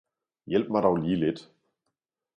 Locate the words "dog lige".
0.83-1.15